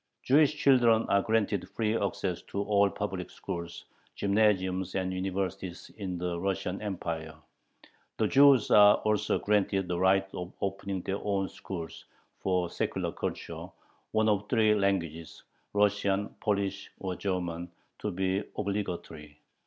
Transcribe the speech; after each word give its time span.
Jewish 0.23 0.55
children 0.55 1.05
are 1.09 1.21
granted 1.21 1.69
free 1.69 1.95
access 1.95 2.41
to 2.47 2.63
all 2.63 2.89
public 2.89 3.29
schools, 3.29 3.85
gymnasiums, 4.15 4.95
and 4.95 5.13
universities 5.13 5.91
in 5.95 6.17
the 6.17 6.39
Russian 6.39 6.81
Empire. 6.81 7.35
The 8.17 8.27
Jews 8.27 8.71
are 8.71 8.95
also 8.95 9.37
granted 9.37 9.87
the 9.87 9.99
right 9.99 10.27
of 10.33 10.53
opening 10.59 11.03
their 11.03 11.19
own 11.23 11.49
schools 11.49 12.05
for 12.39 12.67
secular 12.71 13.11
culture, 13.11 13.67
one 14.11 14.27
of 14.27 14.49
three 14.49 14.73
languages, 14.73 15.43
Russian, 15.73 16.29
Polish, 16.39 16.89
or 16.99 17.15
German, 17.15 17.69
to 17.99 18.09
be 18.09 18.43
obligatory. 18.57 19.37